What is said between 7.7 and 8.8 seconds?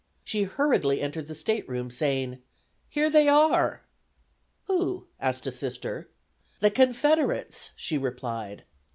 she replied.